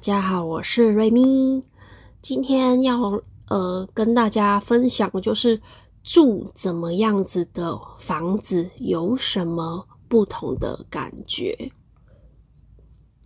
[0.00, 1.62] 大家好，我是瑞咪。
[2.22, 5.60] 今天要呃跟大家分享的就是
[6.02, 11.70] 住怎么样子的房子有什么不同的感觉。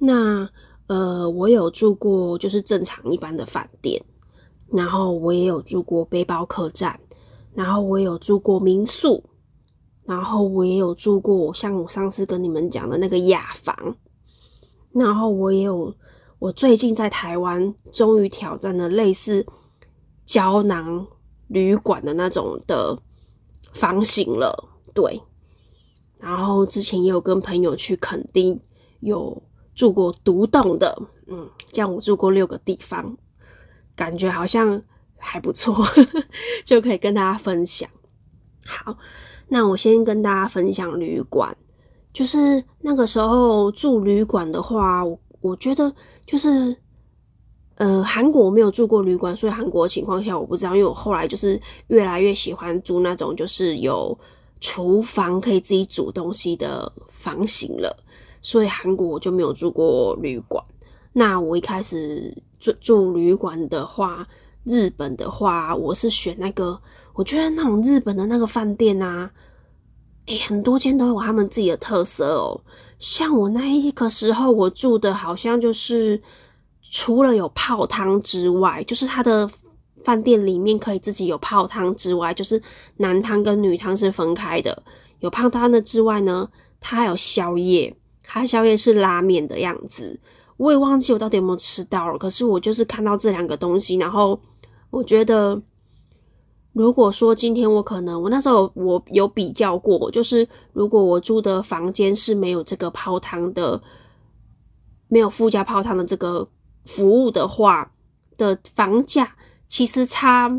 [0.01, 0.51] 那
[0.89, 4.05] 呃，我有住过就是正常一般的饭店，
[4.67, 6.99] 然后我也有住过背包客栈，
[7.55, 9.23] 然后我有住过民宿，
[10.07, 13.97] 然后我也有住过像我上次跟你们讲的那个雅房，
[14.93, 15.95] 然后我也有。
[16.39, 19.47] 我最近在台湾终于挑战了类似
[20.27, 21.07] 胶囊
[21.49, 22.99] 旅馆的那种的
[23.73, 25.23] 房型了，对。
[26.19, 28.61] 然后之前也有跟朋友去垦丁
[29.01, 29.43] 有
[29.75, 30.95] 住过独栋的，
[31.27, 33.17] 嗯，这样我住过六个地方，
[33.95, 34.83] 感觉好像
[35.19, 35.85] 还不错，
[36.65, 37.89] 就可以跟大家分享。
[38.67, 38.97] 好，
[39.49, 41.57] 那我先跟大家分享旅馆，
[42.13, 45.19] 就是那个时候住旅馆的话，我。
[45.45, 46.75] 我觉得就是，
[47.75, 50.75] 呃，韩国我没有住过旅馆，所以韩国的情况下我不知道。
[50.75, 54.19] 因为我后来就是越来越喜欢住那种就是有
[54.59, 57.95] 厨房可以自己煮东西的房型了，
[58.41, 60.65] 所以韩国我就没有住过旅馆。
[61.13, 64.27] 那我一开始住住旅馆的话，
[64.65, 66.81] 日本的话，我是选那个，
[67.13, 69.31] 我觉得那种日本的那个饭店啊。
[70.27, 72.59] 哎，很多间都有他们自己的特色哦。
[73.05, 76.19] 像我那一个时候，我住的好像就是
[76.91, 79.47] 除了有泡汤之外，就是它的
[80.03, 82.61] 饭店里面可以自己有泡汤之外，就是
[82.97, 84.83] 男汤跟女汤是分开的。
[85.21, 86.49] 有泡汤的之外呢，
[86.81, 90.19] 它还有宵夜，它宵夜是拉面的样子。
[90.57, 94.41] 我也忘记我到底有没有吃到了，可是我就是看到这两个东西，然后
[94.89, 95.61] 我觉得。
[96.75, 103.81] 如果说今天我可能我那时候我有比较过，就是如果我住的房间是没有这个泡汤的，
[105.07, 106.49] 没有附加泡汤的这个
[106.85, 107.93] 服务的话，
[108.37, 109.37] 的房价
[109.69, 110.51] 其实差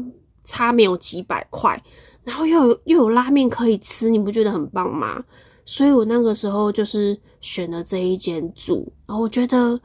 [0.46, 1.84] 差没有几百块，
[2.24, 5.22] 然后又有又有拉面可以吃，你不觉得很棒吗？
[5.66, 9.78] 所以我那个时候就是选了这一间住，然后我觉得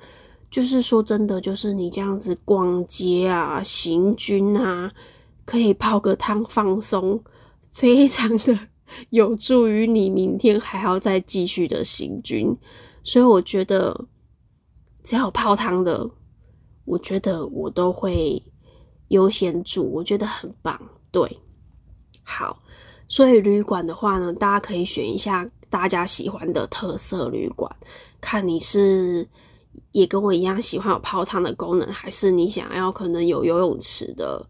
[0.48, 4.92] 就是说真的，就是你这样子逛街啊、行军啊。
[5.50, 7.20] 可以泡个汤放松，
[7.74, 8.56] 非常的
[9.10, 12.56] 有助于你明天还要再继续的行军。
[13.02, 14.06] 所以我觉得，
[15.02, 16.08] 只要有泡汤的，
[16.84, 18.40] 我觉得我都会
[19.08, 20.80] 优先住，我觉得很棒。
[21.10, 21.36] 对，
[22.22, 22.56] 好，
[23.08, 27.68] 所以旅馆的话呢，大家可以选一下大家喜欢的特色旅馆，
[28.20, 29.28] 看你是
[29.90, 34.46] 也跟我一样喜欢有泡汤的功能，还是你想要可能有游泳池的。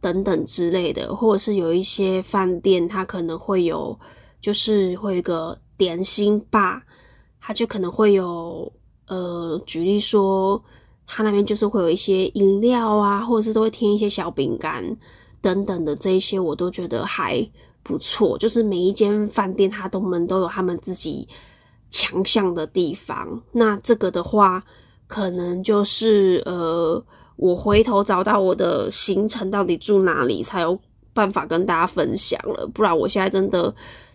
[0.00, 3.98] 等等之类的，或者是有一些饭店，它可能会有，
[4.40, 6.82] 就是会有一个点心吧，
[7.40, 8.72] 它就可能会有，
[9.08, 10.62] 呃，举例说，
[11.06, 14.84] 它那边就是会有一些饮料啊，或者是都会添一些小饼干
[15.40, 17.44] 等等的这一些，我都觉得还
[17.82, 18.38] 不错。
[18.38, 21.26] 就是每一间饭店，它都们都有他们自己
[21.90, 23.42] 强项的地方。
[23.50, 24.62] 那这个的话，
[25.08, 27.04] 可能就是呃。
[27.38, 30.76] 我回头找到我的行程到底住哪里，才有
[31.14, 32.66] 办法跟大家分享了。
[32.74, 33.72] 不然我现在真的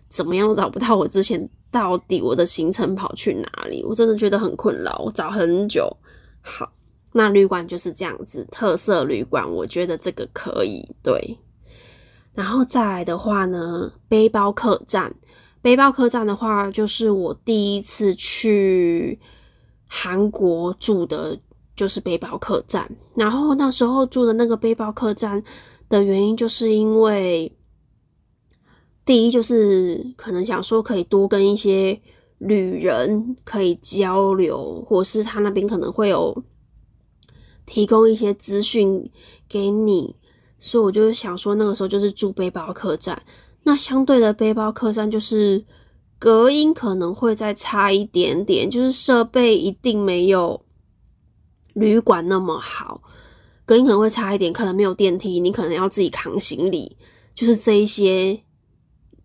[0.09, 5.89] 怎么样找不到我之前到底我的行程跑去哪里，我真的觉得很困扰，我找很久。
[6.41, 6.69] 好，
[7.13, 11.39] 那旅馆就是这样子，特色旅馆，我觉得这个可以对。
[12.33, 15.13] 然后再来的话呢，背包客栈，
[15.61, 19.17] 背包客栈的话，就是我第一次去
[19.87, 21.39] 韩国住的。
[21.75, 25.43] 就是背包客栈，然后那时候住的那个背包客栈
[25.89, 27.51] 的原因，就是因为
[29.03, 31.99] 第一就是可能想说可以多跟一些
[32.37, 36.43] 旅人可以交流，或是他那边可能会有
[37.65, 39.09] 提供一些资讯
[39.49, 40.15] 给你，
[40.59, 43.19] 所以我就想说那个时候就是住背包客栈。
[43.63, 45.65] 那相对的背包客栈就是
[46.19, 50.62] 隔音可能会再差一点点，就是设备一定没有。
[51.73, 53.01] 旅馆那么好，
[53.65, 56.95] 隔音可能会差一点，可能没有电梯，你可能要自己扛行李，
[57.33, 58.39] 就是这一些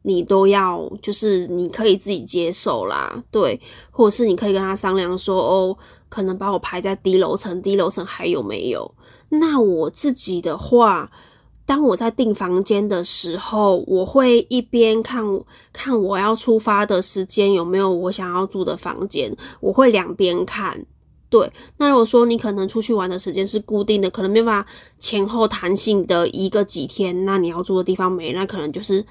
[0.03, 3.61] 你都要，就是你可以自己接受啦，对，
[3.91, 5.77] 或者是你可以跟他商量说，哦，
[6.09, 8.95] 可能把我排在低楼层，低楼层还有没有？
[9.29, 11.11] 那我自己的话，
[11.67, 15.23] 当我在订房间的时候，我会一边看
[15.71, 20.87] 看我要出发的时间有没有我想要住的房间，我会两边看。
[21.30, 29.04] 对，那如果说你可能出去玩的时间是固定的，可能没办法前后弹性的一个几天，那你要住的地方没，那可能就是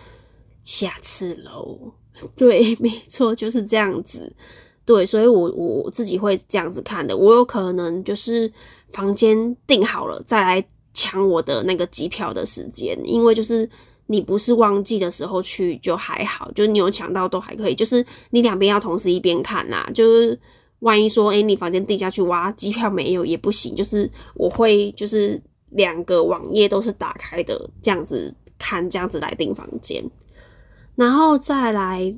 [0.63, 1.77] 下次喽。
[2.35, 4.35] 对，没错，就是这样子。
[4.83, 7.15] 对，所以我我自己会这样子看的。
[7.15, 8.51] 我有可能就是
[8.91, 13.69] 房间订好了再来抢我的那个机票的时间，因为就是
[14.07, 17.75] 你不是旺季的时候去就还好，就是你有抢到都还可以。
[17.75, 20.39] 就是你两边要同时一边看啦，就是
[20.79, 30.03] 万一说哎你房间订下去哇机票没有也不行，就是我会就是两个网页都是打开的这样子看，这样子来订房间，
[30.95, 32.15] 然后再来。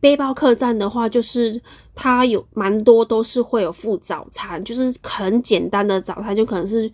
[0.00, 1.58] 背包客栈的话，就是
[1.94, 6.86] 它有蛮多都是会有附早餐，就是很简单的早餐，就可能是，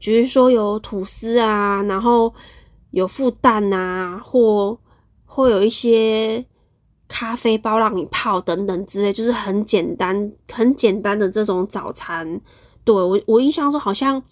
[0.00, 2.34] 比如说有吐司啊，然后
[2.90, 4.76] 有附蛋啊，或
[5.26, 6.44] 会有一些
[7.08, 12.40] 咖啡包让你泡等等之类，就是很简单、很简单的这种早餐。
[12.84, 14.22] 对我，我印象中好像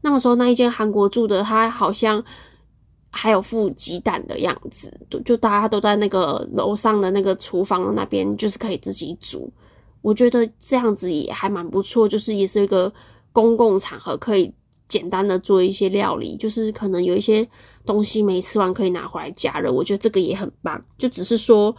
[0.00, 2.24] 那个时候那一间韩国住的，他好像。
[3.16, 4.92] 还有附鸡蛋的样子，
[5.24, 9.48] 就大家都在那个楼上的那个厨房那边，就是可以自己煮。
[10.02, 12.92] 我觉得这样子也还蛮不错，就是也是一个
[13.30, 14.52] 公共场合，可以
[14.88, 17.48] 简单的做一些料理，就是可能有一些
[17.86, 19.70] 东西没吃完可以拿回来加热。
[19.70, 21.72] 我觉得这个也很棒，就只是说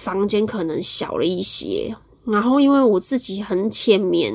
[0.00, 1.94] 房间可能小了一些。
[2.24, 4.34] 然后因为我自己很浅眠，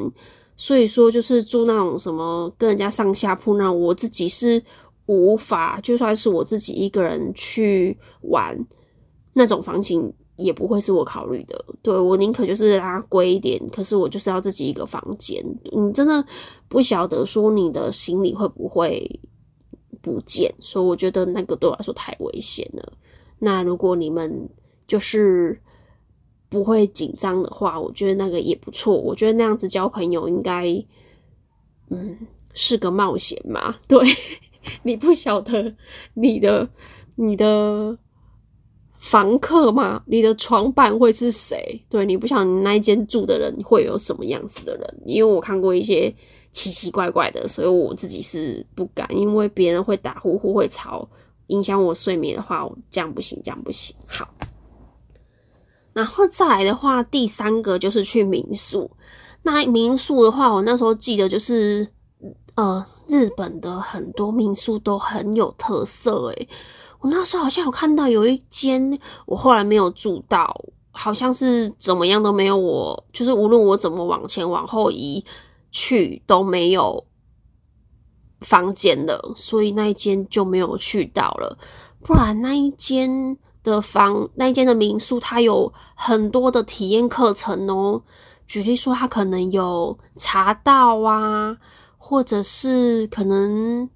[0.55, 4.63] 所以说就是住那种什么跟人家上下铺那，我自己是。
[5.07, 8.57] 无法，就算是我自己一个人去玩，
[9.33, 11.63] 那种房型也不会是我考虑的。
[11.83, 15.45] 对我宁可就是拉贵一点，可是我就是要自己一个房间。
[15.71, 16.25] 你真的
[16.67, 19.07] 不晓得说你的行李会不会
[20.01, 22.93] 不见，所以我觉得那个对我来说太危险了。
[23.37, 24.49] 那如果你们
[24.87, 25.59] 就是
[26.49, 28.95] 不会紧张的话，我觉得那个也不错。
[28.95, 30.67] 我觉得那样子交朋友应该，
[31.89, 32.17] 嗯，
[32.53, 33.75] 是个冒险嘛？
[33.87, 33.99] 对。
[34.81, 35.75] 你不晓得
[36.15, 36.67] 你的
[37.13, 37.95] 你的
[38.97, 40.01] 房客吗？
[40.07, 41.79] 你的床伴会是谁？
[41.87, 45.01] 对，你不晓得那一间住的人会有什么样子的人？
[45.05, 46.11] 因为我看过一些
[46.51, 51.07] 奇奇怪怪的，所以我自己是不敢，因为别人会打呼呼、会吵，
[51.47, 53.95] 影响我睡眠的话，这样不行，这样不行。
[54.07, 54.27] 好，
[55.95, 58.91] 然后再来的话，第三个就是去民宿。
[59.41, 61.87] 那民宿的话，我那时候记得就是，
[62.53, 62.85] 呃。
[63.07, 66.49] 日本的很多民宿都很有特色诶，
[67.01, 70.59] 我那时候好像有看到有一间，我后来没有住到，
[70.89, 75.23] 好像是怎么样都没有我，就是无论我怎么往前往后移
[75.69, 77.05] 去都没有
[78.41, 81.55] 房间的，所以那一间就没有去到了。
[82.01, 88.01] 不然那一间的房，那间的民宿，它有很多的体验课程哦。
[88.47, 91.57] 举例说，它可能有茶道啊。
[92.07, 93.89] 或者是可能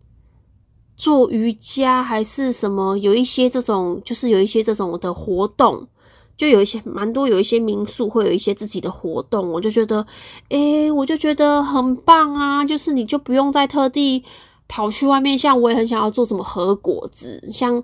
[0.98, 5.88] 做瑜伽还是什么，有一些这种，就是有一些这种的活动，
[6.36, 10.04] 就有一些蛮多，有一些民宿会有一些自己的活动，我就觉得，
[10.50, 12.66] 诶，我就觉得很棒啊！
[12.66, 14.24] 就是你就不用再特地
[14.68, 17.84] 跑去外面，像我也很想要做什么和果子，像。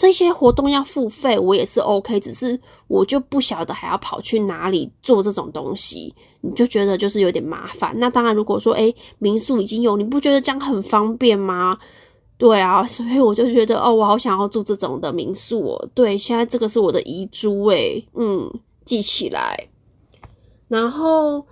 [0.00, 2.58] 这些活动要付费，我也是 OK，只是
[2.88, 7.94] 我就不晓得还要跑去哪里做这种东西，你就觉得就是有点麻烦。
[7.98, 11.78] 那当然，如果说诶民宿已经有，你不觉得这样很方便吗？
[12.38, 15.88] 对啊，所以我就觉得哦，我好想要住这种的民宿哦。
[15.92, 18.50] 对，现在这个是我的遗珠诶，嗯，
[18.86, 19.68] 记起来。
[20.68, 21.46] 然后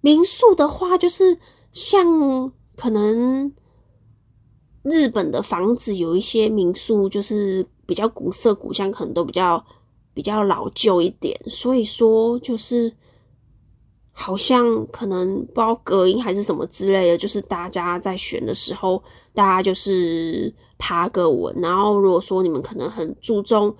[0.00, 1.36] 民宿的话，就是
[1.70, 3.52] 像可能
[4.84, 7.66] 日本的房子有一些民宿，就是。
[7.86, 9.64] 比较古色古香，可能都比较
[10.12, 12.92] 比较老旧一点，所以说就是
[14.12, 21.54] 好像可能不知道隔音还是什么之类的，就是大家在选的时候，大家就是爬个稳。
[21.60, 23.74] 然后如果说你们可能很注重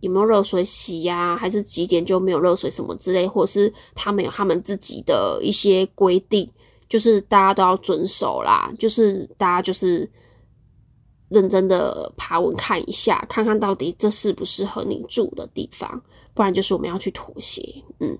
[0.00, 6.48] 有没有热水洗呀，还是几点就没有热水什么之类，或者是他们有他们自己的一些规定，
[6.88, 8.72] 就是大家都要遵守啦。
[8.78, 10.08] 就是大家就是。
[11.30, 16.02] 认真的爬文看一下，看看到底这适不适合你住的地方，
[16.34, 17.62] 不然就是我们要去妥协。
[18.00, 18.18] 嗯，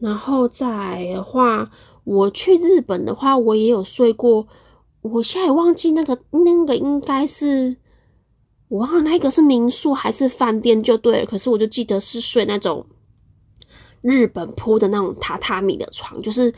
[0.00, 1.70] 然后再的话，
[2.02, 4.46] 我去日本的话，我也有睡过，
[5.00, 7.76] 我现在忘记那个那个应该是
[8.66, 12.84] 我忘了那个是民宿还是饭店就对了，可是我就记得是睡那种
[14.00, 16.52] 日本铺的那种榻榻米的床，就是。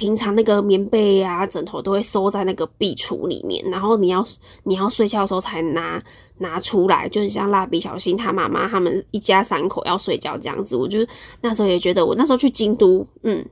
[0.00, 4.26] 平常那个棉被啊、枕头都会收在那个壁橱里面，然后你要
[4.62, 6.02] 你要睡觉的时候才拿
[6.38, 10.74] 拿出来，就是像蜡笔小新他妈妈他们一家三口要睡觉这样子。
[10.74, 11.06] 我就
[11.42, 13.44] 那时候也觉得，我那时候去京都，嗯，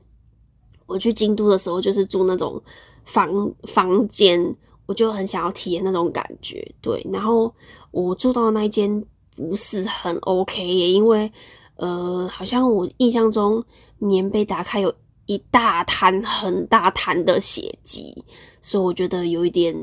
[0.87, 2.59] 我去京都的时候就是住那种
[3.05, 3.29] 房
[3.67, 4.43] 房间，
[4.87, 6.67] 我就很想要体验那种感觉。
[6.81, 7.53] 对，然后
[7.91, 11.31] 我住到那一间不是很 OK，因为
[11.75, 13.63] 呃，好像我印象中
[13.99, 14.91] 棉被打开有
[15.29, 18.25] 一大滩很大滩的血迹，
[18.63, 19.75] 所以我觉得有一点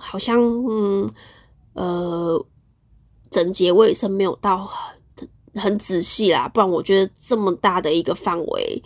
[0.00, 0.40] 好像
[0.70, 1.12] 嗯
[1.72, 2.46] 呃
[3.30, 5.28] 整洁卫生没有到很
[5.60, 8.82] 很仔细啦，不然我觉得这么大的一个范围。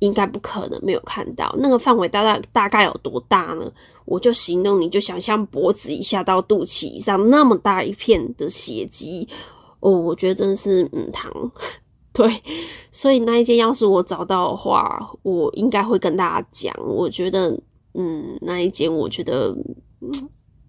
[0.00, 3.72] 应该不可能没有看到那个范围大概大概有多大呢？
[4.04, 9.26] 我就形容你就想象脖子以下到肚脐以上那么大一片的血迹
[9.80, 11.32] 哦，我觉得真是嗯疼。
[12.16, 12.42] 对，
[12.90, 16.74] 所以那一间要是我找到的话，我应该会跟大家讲。
[16.84, 17.50] 我觉得
[17.94, 19.54] 嗯那一间我觉得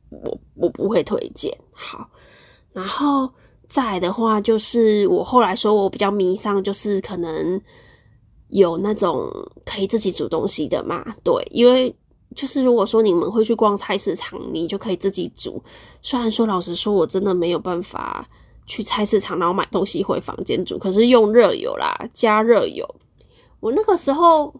[0.10, 1.58] 我我不会推荐。
[1.72, 2.10] 好，
[2.74, 3.32] 然后
[3.68, 7.60] 再的话就是我后来说我比较迷上就是可能。
[8.52, 9.30] 有那种
[9.66, 11.04] 可以自己煮东西的嘛？
[11.22, 11.94] 对，因为
[12.34, 15.62] 就是如果说你们会去逛菜市场，你就可以自己煮。
[16.02, 18.26] 虽然说老实说，我真的没有办法
[18.68, 22.88] 去菜市场然后买东西回房间煮，可是用热油啦，加热油。
[23.60, 24.54] 我那个时候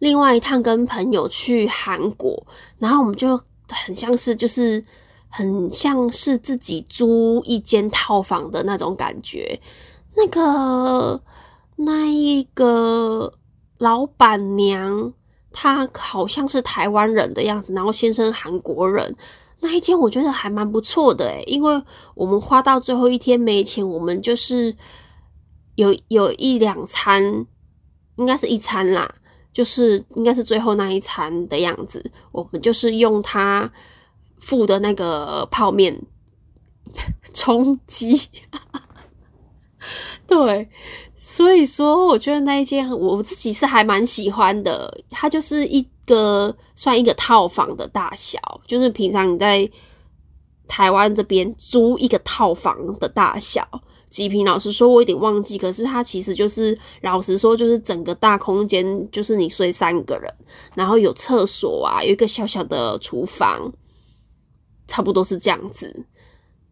[0.00, 2.44] 另外一趟跟朋友去韩国，
[2.78, 4.82] 然后我们就很像是就是
[5.28, 9.60] 很像是自己租一间套房的那种感觉，
[10.16, 11.22] 那个。
[11.80, 13.32] 那一个
[13.78, 15.12] 老板娘，
[15.52, 19.14] 她好像是台湾人的样子，然后先生韩国人。
[19.60, 21.82] 那一间我觉得还蛮不错的诶，因为
[22.14, 24.76] 我们花到最后一天没钱，我们就是
[25.74, 27.22] 有有一两餐，
[28.16, 29.12] 应该是一餐啦，
[29.52, 32.10] 就是应该是最后那一餐的样子。
[32.32, 33.70] 我们就是用他
[34.38, 36.00] 付的那个泡面
[37.34, 38.20] 充饥，
[40.26, 40.68] 对。
[41.20, 45.02] 所以说，我觉得那一间我自己是还蛮喜欢的。
[45.10, 49.70] 它就是一个算一个套房的大小，就是平常你在
[50.66, 53.64] 台湾这边租一个套房的大小
[54.10, 54.44] 吉平。
[54.44, 55.56] 老师说，我有点忘记。
[55.56, 60.34] 可是它其实就是老实说，就是整个大空间，就是你睡三个人，
[60.74, 63.72] 然后有厕所啊，有一个小小的厨房，
[64.86, 66.06] 差不多是这样子。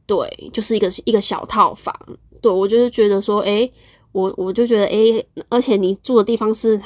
[0.07, 1.95] 对，就是一个一个小套房。
[2.41, 3.71] 对我就是觉得说，哎。
[4.13, 6.81] 我我就觉得，哎，而且你住的地方是，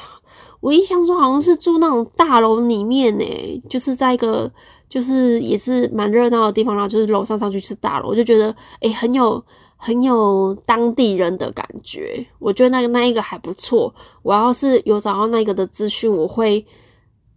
[0.61, 3.25] 我印象中好像是住那种大楼里面呢，
[3.69, 4.51] 就是在一个，
[4.89, 9.43] 就是也是蛮热闹的地方，然后就是楼上上去是大楼，我就觉得，诶，很有
[9.77, 12.25] 很有当地人的感觉。
[12.39, 13.93] 我觉得那个那一个还不错。
[14.23, 16.65] 我要是有找到那个的资讯，我会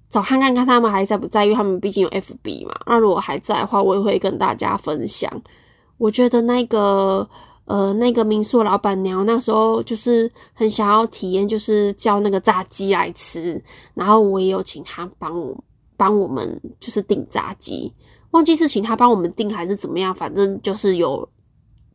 [0.10, 2.74] 找看看看他们还在不在，因为他们毕竟有 FB 嘛。
[2.88, 5.32] 那如果还在的话，我也会跟大家分享。
[5.98, 7.28] 我觉得那个。
[7.66, 13.62] 呃，那个民宿老板娘那时候就是很想要体验，就是叫那个炸鸡来吃，
[13.94, 15.56] 然后我也有请他帮我
[15.96, 17.94] 帮我们就是订炸鸡，
[18.32, 21.28] 忘记是请他帮我们订还是怎么样，反正就是有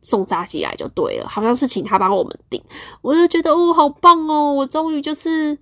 [0.01, 2.61] 送炸鸡来就对了，好像是请他帮我们订，
[3.01, 5.57] 我就觉得哦，好棒哦，我终于就是。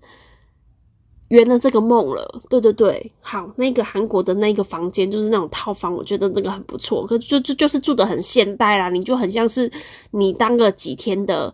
[1.29, 9.69] 圆了这个梦了，对对对，好，那个韩国的那个房间就是那种套房，我觉得这个很不错，可就就就是住的很现代啦，你就很像是
[10.11, 11.53] 你当个几天的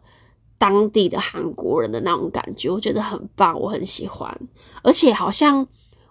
[0.59, 4.39] 当地的韩国人的那种感觉，我觉得很棒，我很喜欢，
[4.83, 5.65] 而且好像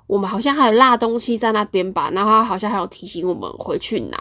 [0.08, 4.18] 我们好像还有落东西在那边吧，然后好像还有提醒我们回去拿，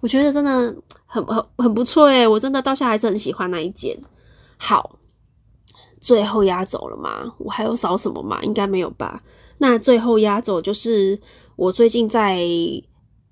[0.00, 0.72] 我觉得真的
[1.04, 3.98] 很很很不错诶，我真的到现在还是很喜欢那一间，
[4.56, 4.98] 好。
[6.04, 7.32] 最后压轴了吗？
[7.38, 8.38] 我还有少什么吗？
[8.42, 9.22] 应该没有吧。
[9.56, 11.18] 那最后压轴就是
[11.56, 12.46] 我最近在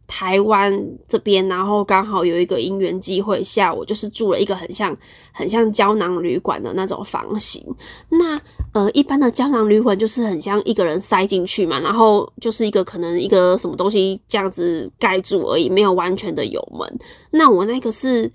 [0.07, 0.73] 台湾
[1.07, 4.97] 这边，然后刚好有一个因缘机会下，我就是住了一个很像
[5.33, 7.63] 很像胶囊旅馆的那种房型。
[8.09, 8.41] 那
[8.73, 16.99] 呃，一般的胶囊旅馆就是很像一个人塞进去嘛，然后就是一个可能一个什么东西这样子盖住而已，没有完全的有门。
[17.33, 18.33] 那我那个是，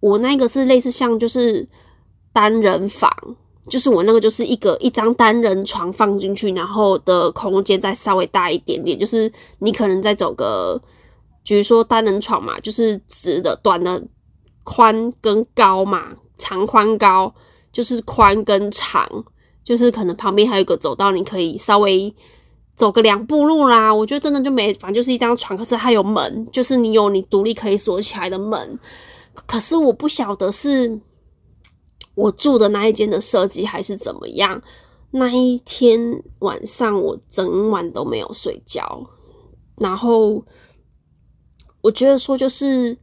[0.00, 1.68] 我那个是类似像就是。
[2.36, 3.10] 单人房
[3.66, 10.78] 就是我那个，就是一个一张单人床放进去，然后的空间再稍微大一点点，就是你可能再走个，
[11.42, 14.00] 比如说单人床嘛，就是直的、短的、
[14.64, 17.34] 宽跟高嘛，长宽高
[17.72, 19.08] 就是宽跟长，
[19.64, 22.14] 就是可能旁边还有一个走道，你可以稍微
[22.76, 23.92] 走个两步路啦。
[23.92, 28.78] 我觉得真的就没，反正就是一张床，可是它有门，就是你有你独立可以锁起来的门。
[29.46, 31.00] 可是我不晓得是。
[32.16, 34.60] 我住的那一间的设计还是怎么样？
[35.12, 36.00] 那一天
[36.40, 39.08] 晚上我整晚都没有睡觉，
[39.76, 40.44] 然后
[41.80, 42.96] 我觉得说就是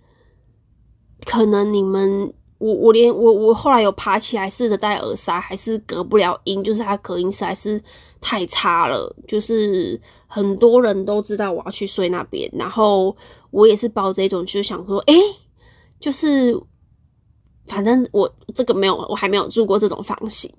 [1.25, 7.81] 可能你们我我连我我后来有爬起来试着戴耳塞，还是隔不了音，就是它隔音实在是
[8.19, 9.15] 太差了。
[9.27, 13.15] 就是很多人都知道我要去睡那边，然后
[13.49, 15.13] 我也是抱着一种就是想说，哎，
[15.99, 16.59] 就是。
[17.67, 20.51] 反正我这个没有，我还没有住过这种房型。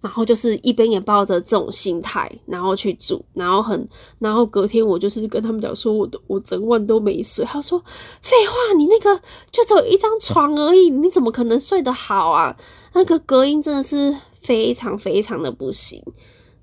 [0.00, 3.88] 然后就是一边也抱着这种心态，然后去住，然后很，
[4.18, 7.44] 然后隔天我就是跟他们讲说，我的我整晚都没睡。
[7.44, 7.78] 他说
[8.20, 9.16] ：“废话，你那个
[9.52, 12.56] 就只有一张床而已，你怎么可能睡得好啊？
[12.94, 16.02] 那个隔音真的是非常非常的不行。”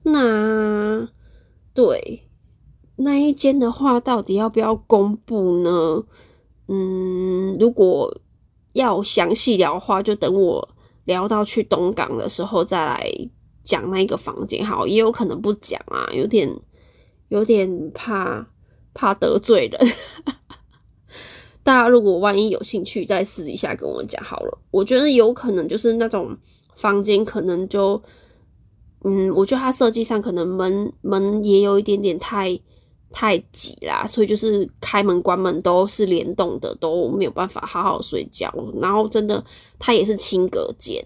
[0.04, 1.08] 那
[1.74, 2.28] 对
[2.98, 6.04] 那一间的话，到底要不要公布呢？
[6.68, 8.14] 嗯，如果
[8.74, 10.70] 要详细聊的话，就等我。
[11.06, 13.12] 聊到去东港的时候再来
[13.64, 16.48] 讲那个房间，好，也有可能不讲啊，有点
[17.30, 18.46] 有点怕
[18.94, 19.88] 怕得罪人。
[21.64, 24.56] 大家如果万一有兴趣，再私底下跟我讲好了。
[24.70, 26.38] 我觉得有可能就是那种
[26.76, 28.00] 房间，可能就
[29.04, 32.60] 嗯，我觉得它设计上可能门门也有一点点太。
[33.12, 38.54] 太挤啦，所以就是开门关门都是联动的，都没有办法好好睡觉。
[38.80, 39.44] 然后真的，
[39.80, 41.04] 它也是轻隔间，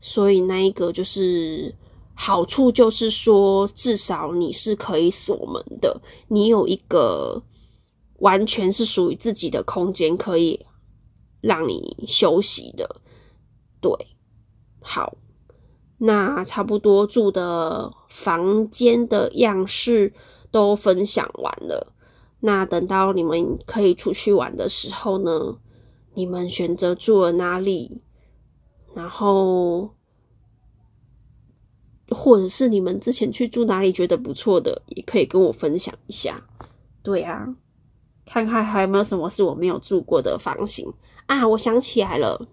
[0.00, 1.74] 所以那一个就是
[2.14, 7.42] 好处就是说，至少你是可以锁门的，你有一个
[8.20, 10.64] 完全是属于自己的空间，可以
[11.40, 13.00] 让你休息的。
[13.80, 13.90] 对，
[14.80, 15.16] 好，
[15.98, 20.12] 那差不多住的房间的样式。
[20.50, 21.92] 都分享完了，
[22.40, 25.58] 那等到你们可以出去玩的时候呢？
[26.14, 28.00] 你们选择住了哪里？
[28.94, 29.90] 然后，
[32.08, 36.42] 或者是你们之前去住哪里觉得不错的，也可以跟我分享一下。
[37.02, 37.54] 对啊，
[38.24, 40.90] 看看还有没有什么是我没有住过的房型
[41.26, 41.46] 啊！
[41.46, 42.48] 我想起来了，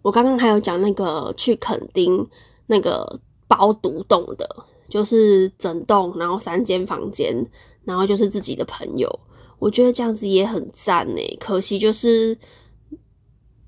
[0.00, 2.26] 我刚刚还有讲那个去垦丁
[2.68, 4.64] 那个包独栋的。
[4.94, 7.34] 就是整栋，然后三间房间，
[7.82, 9.10] 然后就是自己的朋友，
[9.58, 11.20] 我觉得这样子也很赞呢。
[11.40, 12.38] 可惜就是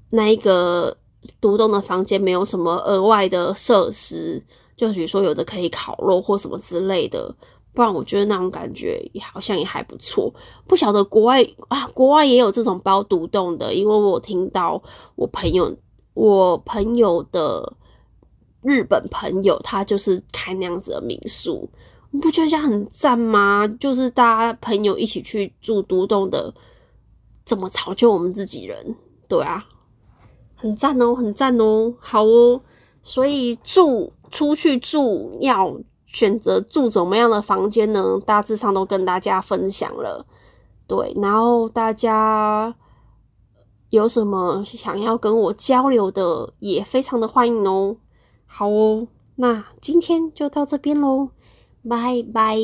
[0.08, 0.96] 那一个
[1.40, 4.40] 独栋的房间没有什么额外的设施，
[4.76, 7.34] 就比如说有的可以烤肉或什么之类的，
[7.74, 10.32] 不然我觉得那种感觉好像也还不错。
[10.68, 14.80] 不晓得国外啊，国外也有这种包独栋的，因为我听到
[15.16, 15.76] 我朋友
[16.14, 17.72] 我朋友的。
[18.66, 21.68] 日本朋友他就是开那样子的民宿，
[22.10, 23.66] 你不觉得这样很赞吗？
[23.78, 26.52] 就是大家朋友一起去住独栋的，
[27.44, 28.96] 怎么吵就我们自己人？
[29.28, 29.64] 对啊，
[30.56, 32.60] 很赞哦，很赞哦，好哦。
[33.02, 38.20] 所以住出去住要选择住怎么样的房间呢？
[38.26, 40.26] 大致上都跟大家分享了。
[40.88, 42.74] 对，然后大家
[43.90, 47.96] 有什么想要跟我交流的，也非常的欢迎哦。
[48.46, 51.30] 好哦，那今天就到这边喽，
[51.86, 52.56] 拜拜。